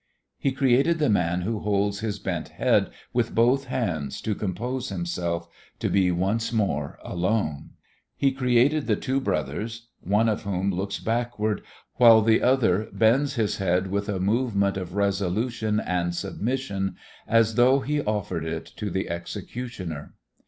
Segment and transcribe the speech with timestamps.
[0.39, 5.47] He created the man who holds his bent head with both hands to compose himself,
[5.77, 7.73] to be once more alone.
[8.17, 11.61] He created the two brothers, one of whom looks backward
[11.97, 16.95] while the other bends his head with a movement of resolution and submission
[17.27, 20.15] as though he offered it to the executioner.